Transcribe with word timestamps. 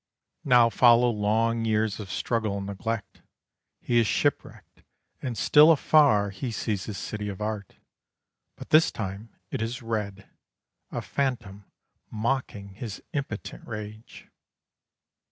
Now 0.43 0.71
follow 0.71 1.11
long 1.11 1.63
years 1.63 1.99
of 1.99 2.09
struggle 2.09 2.57
and 2.57 2.65
neglect. 2.65 3.21
He 3.79 3.99
is 3.99 4.07
shipwrecked, 4.07 4.81
and 5.21 5.37
still 5.37 5.69
afar 5.69 6.31
he 6.31 6.49
sees 6.51 6.85
his 6.85 6.97
city 6.97 7.29
of 7.29 7.39
art, 7.39 7.75
but 8.55 8.71
this 8.71 8.89
time 8.91 9.29
it 9.51 9.61
is 9.61 9.83
red, 9.83 10.27
a 10.89 11.03
phantom 11.03 11.65
mocking 12.09 12.69
his 12.69 13.03
impotent 13.13 13.67
rage. 13.67 14.27